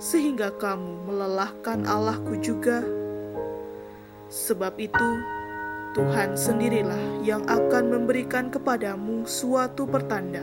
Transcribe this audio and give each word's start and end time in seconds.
sehingga 0.00 0.48
kamu 0.56 1.04
melelahkan 1.04 1.84
Allahku 1.84 2.40
juga? 2.40 2.80
Sebab 4.32 4.72
itu, 4.80 5.08
Tuhan 5.92 6.32
sendirilah 6.32 7.20
yang 7.28 7.44
akan 7.44 7.92
memberikan 7.92 8.48
kepadamu 8.48 9.28
suatu 9.28 9.84
pertanda. 9.84 10.40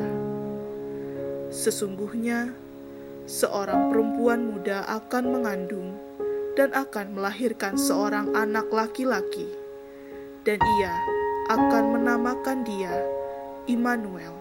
Sesungguhnya, 1.49 2.53
seorang 3.25 3.89
perempuan 3.89 4.53
muda 4.53 4.85
akan 4.85 5.33
mengandung 5.33 5.97
dan 6.53 6.69
akan 6.77 7.17
melahirkan 7.17 7.73
seorang 7.73 8.37
anak 8.37 8.69
laki-laki, 8.69 9.49
dan 10.45 10.61
ia 10.61 11.18
akan 11.49 11.97
menamakan 11.97 12.61
dia 12.61 12.93
Immanuel. 13.65 14.37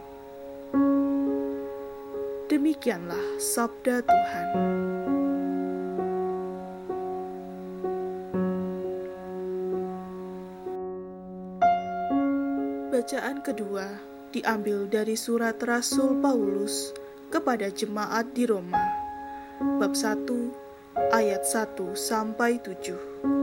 Demikianlah 2.53 3.41
sabda 3.41 4.05
Tuhan. 4.05 4.49
Bacaan 12.93 13.41
kedua 13.41 13.89
diambil 14.37 14.85
dari 14.85 15.17
surat 15.17 15.57
Rasul 15.65 16.21
Paulus 16.21 16.93
kepada 17.33 17.73
jemaat 17.73 18.37
di 18.37 18.45
Roma, 18.45 18.85
bab 19.81 19.97
1 19.97 20.29
ayat 21.17 21.41
1 21.41 21.73
sampai 21.97 22.61
7 22.61 23.38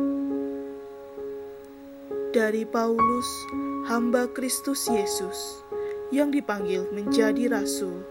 dari 2.35 2.67
Paulus, 2.67 3.47
hamba 3.87 4.27
Kristus 4.27 4.91
Yesus, 4.91 5.63
yang 6.11 6.35
dipanggil 6.35 6.83
menjadi 6.91 7.47
rasul 7.47 8.03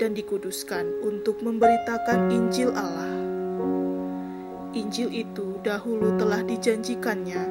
dan 0.00 0.16
dikuduskan 0.16 1.04
untuk 1.04 1.44
memberitakan 1.44 2.32
Injil 2.32 2.72
Allah. 2.72 3.12
Injil 4.72 5.12
itu 5.12 5.60
dahulu 5.60 6.16
telah 6.16 6.40
dijanjikannya 6.40 7.42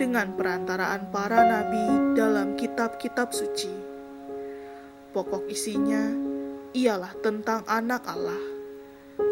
dengan 0.00 0.32
perantaraan 0.32 1.12
para 1.12 1.44
nabi 1.44 2.16
dalam 2.16 2.56
kitab-kitab 2.56 3.36
suci. 3.36 3.72
Pokok 5.12 5.44
isinya 5.52 6.00
ialah 6.72 7.12
tentang 7.20 7.60
anak 7.68 8.08
Allah 8.08 8.40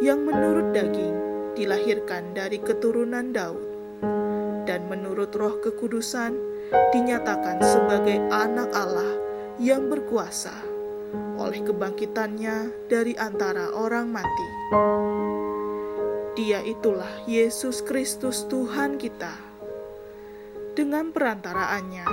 yang 0.04 0.20
menurut 0.28 0.76
daging 0.76 1.16
dilahirkan 1.56 2.36
dari 2.36 2.60
keturunan 2.60 3.32
Daud 3.32 3.71
dan 4.64 4.86
menurut 4.86 5.34
roh 5.34 5.58
kekudusan 5.58 6.38
dinyatakan 6.94 7.60
sebagai 7.60 8.18
anak 8.30 8.70
Allah 8.72 9.12
yang 9.60 9.90
berkuasa 9.92 10.54
oleh 11.36 11.60
kebangkitannya 11.60 12.88
dari 12.88 13.12
antara 13.18 13.74
orang 13.74 14.08
mati. 14.08 14.48
Dia 16.32 16.64
itulah 16.64 17.28
Yesus 17.28 17.84
Kristus 17.84 18.48
Tuhan 18.48 18.96
kita. 18.96 19.36
Dengan 20.72 21.12
perantaraannya, 21.12 22.08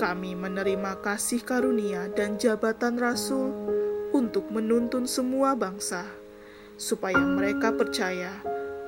kami 0.00 0.32
menerima 0.32 1.04
kasih 1.04 1.44
karunia 1.44 2.08
dan 2.16 2.40
jabatan 2.40 2.96
rasul 2.96 3.52
untuk 4.16 4.48
menuntun 4.48 5.04
semua 5.04 5.52
bangsa, 5.52 6.08
supaya 6.80 7.20
mereka 7.20 7.76
percaya 7.76 8.32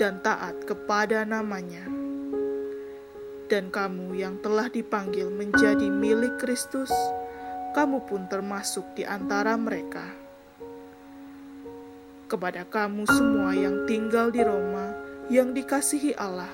dan 0.01 0.25
taat 0.25 0.65
kepada 0.65 1.29
namanya 1.29 2.06
dan 3.47 3.71
kamu 3.71 4.19
yang 4.19 4.39
telah 4.43 4.67
dipanggil 4.67 5.31
menjadi 5.31 5.87
milik 5.87 6.39
Kristus, 6.43 6.91
kamu 7.75 8.03
pun 8.07 8.27
termasuk 8.27 8.83
di 8.99 9.07
antara 9.07 9.55
mereka. 9.55 10.03
Kepada 12.27 12.67
kamu 12.67 13.07
semua 13.07 13.55
yang 13.55 13.87
tinggal 13.87 14.35
di 14.35 14.43
Roma, 14.43 14.91
yang 15.31 15.55
dikasihi 15.55 16.19
Allah, 16.19 16.51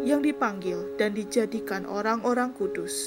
yang 0.00 0.24
dipanggil 0.24 0.96
dan 0.96 1.12
dijadikan 1.12 1.84
orang-orang 1.84 2.56
kudus. 2.56 3.04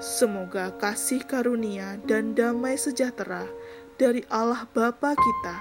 Semoga 0.00 0.72
kasih 0.80 1.28
karunia 1.28 2.00
dan 2.08 2.32
damai 2.32 2.80
sejahtera 2.80 3.44
dari 4.00 4.24
Allah 4.32 4.64
Bapa 4.72 5.12
kita 5.12 5.56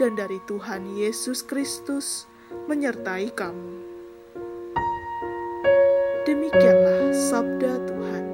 dan 0.00 0.16
dari 0.16 0.40
Tuhan 0.48 0.96
Yesus 0.96 1.44
Kristus 1.44 2.24
menyertai 2.72 3.28
kamu. 3.36 3.85
Demikianlah 6.46 7.10
sabda 7.10 7.74
Tuhan. 7.90 8.24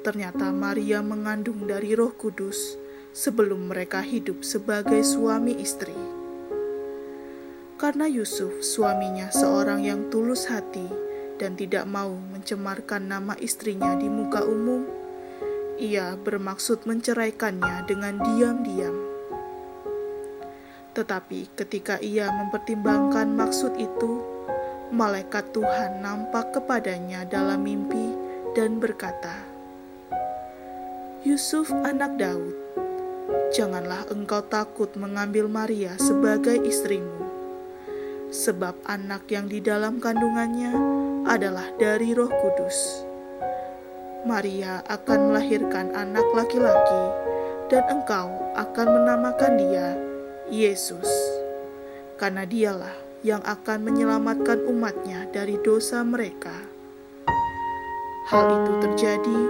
ternyata 0.00 0.48
Maria 0.48 1.04
mengandung 1.04 1.68
dari 1.68 1.92
Roh 1.92 2.08
Kudus 2.08 2.80
sebelum 3.12 3.68
mereka 3.68 4.00
hidup 4.00 4.40
sebagai 4.40 5.04
suami 5.04 5.60
istri. 5.60 5.92
Karena 7.76 8.08
Yusuf, 8.08 8.64
suaminya, 8.64 9.28
seorang 9.28 9.84
yang 9.84 10.08
tulus 10.08 10.48
hati 10.48 10.88
dan 11.36 11.52
tidak 11.52 11.84
mau 11.84 12.16
mencemarkan 12.16 13.04
nama 13.04 13.36
istrinya 13.36 13.92
di 13.92 14.08
muka 14.08 14.40
umum, 14.40 14.88
ia 15.76 16.16
bermaksud 16.16 16.88
menceraikannya 16.88 17.84
dengan 17.84 18.24
diam-diam. 18.24 18.96
Tetapi 20.96 21.52
ketika 21.60 22.00
ia 22.00 22.32
mempertimbangkan 22.32 23.36
maksud 23.36 23.76
itu, 23.76 24.35
malaikat 24.94 25.50
Tuhan 25.50 25.98
nampak 25.98 26.54
kepadanya 26.54 27.26
dalam 27.26 27.62
mimpi 27.66 28.14
dan 28.54 28.78
berkata, 28.78 29.42
"Yusuf, 31.26 31.74
anak 31.82 32.14
Daud, 32.14 32.54
janganlah 33.50 34.06
engkau 34.14 34.42
takut 34.46 34.90
mengambil 34.94 35.50
Maria 35.50 35.98
sebagai 35.98 36.54
istrimu, 36.62 37.26
sebab 38.30 38.78
anak 38.86 39.26
yang 39.30 39.50
di 39.50 39.58
dalam 39.58 39.98
kandungannya 39.98 40.74
adalah 41.26 41.66
dari 41.78 42.14
Roh 42.14 42.30
Kudus. 42.30 43.02
Maria 44.26 44.82
akan 44.86 45.30
melahirkan 45.30 45.94
anak 45.94 46.26
laki-laki, 46.34 47.04
dan 47.70 47.82
engkau 47.90 48.30
akan 48.54 48.86
menamakan 49.02 49.52
dia 49.58 49.88
Yesus, 50.46 51.06
karena 52.18 52.46
dialah 52.46 53.05
yang 53.26 53.42
akan 53.42 53.82
menyelamatkan 53.82 54.62
umatnya 54.70 55.26
dari 55.34 55.58
dosa 55.66 56.06
mereka. 56.06 56.54
Hal 58.30 58.46
itu 58.62 58.72
terjadi 58.86 59.40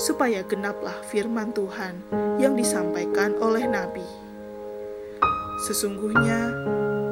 supaya 0.00 0.40
genaplah 0.48 0.96
firman 1.12 1.52
Tuhan 1.52 2.00
yang 2.40 2.56
disampaikan 2.56 3.36
oleh 3.36 3.68
Nabi. 3.68 4.08
Sesungguhnya, 5.68 6.56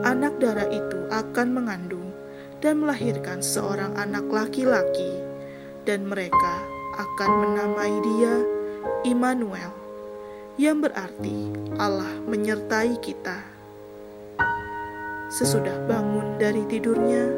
anak 0.09 0.41
darah 0.41 0.73
itu 0.73 1.05
akan 1.13 1.49
mengandung 1.53 2.09
dan 2.65 2.81
melahirkan 2.81 3.45
seorang 3.45 3.93
anak 4.01 4.25
laki-laki, 4.33 5.21
dan 5.85 6.09
mereka 6.09 6.65
akan 6.97 7.31
menamai 7.45 7.93
dia 8.01 8.35
Immanuel, 9.05 9.73
yang 10.57 10.81
berarti 10.81 11.53
Allah 11.77 12.09
menyertai 12.25 12.97
kita. 13.05 13.50
Sesudah 15.31 15.79
bangun 15.87 16.43
dari 16.43 16.67
tidurnya, 16.67 17.31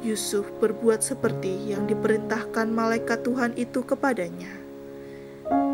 Yusuf 0.00 0.48
berbuat 0.56 1.04
seperti 1.04 1.68
yang 1.68 1.84
diperintahkan 1.84 2.72
malaikat 2.72 3.20
Tuhan 3.20 3.52
itu 3.60 3.84
kepadanya. 3.84 4.48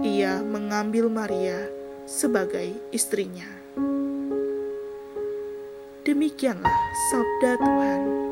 Ia 0.03 0.43
mengambil 0.43 1.07
Maria 1.07 1.71
sebagai 2.03 2.75
istrinya. 2.91 3.47
Demikianlah 6.03 6.79
sabda 7.15 7.53
Tuhan. 7.63 8.26